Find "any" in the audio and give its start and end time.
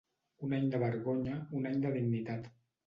0.59-0.65, 1.75-1.81